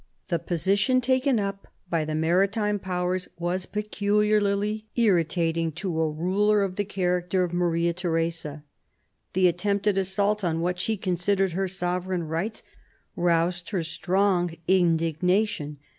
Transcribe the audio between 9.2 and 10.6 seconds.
The attempted assault on